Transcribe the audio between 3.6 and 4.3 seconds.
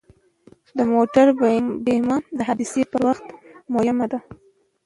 مهمه ده.